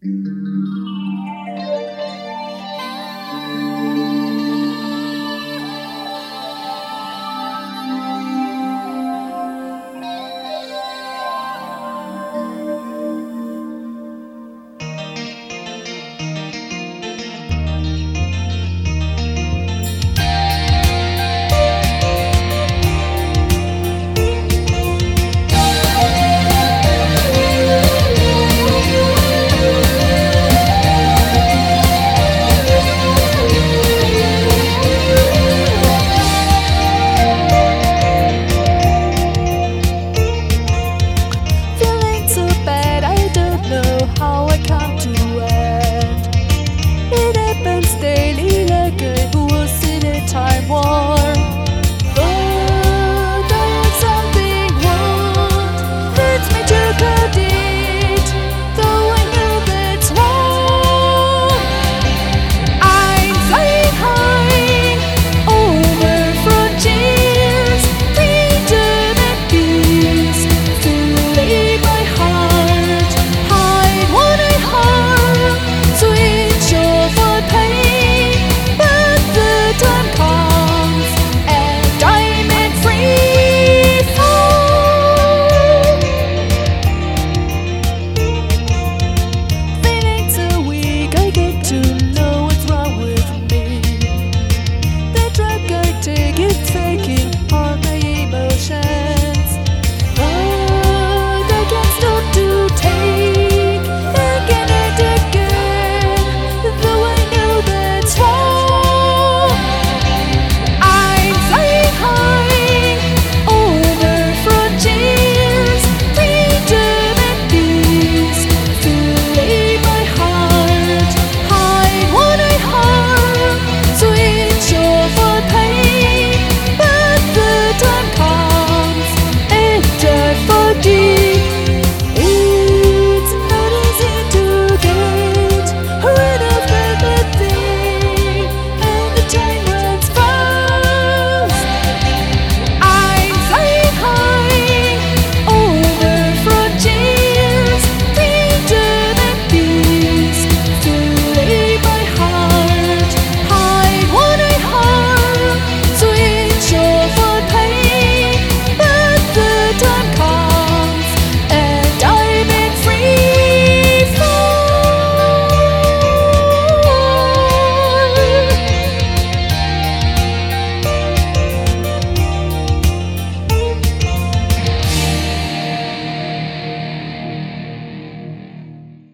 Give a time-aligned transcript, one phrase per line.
[0.00, 0.37] Feeling
[50.30, 50.57] It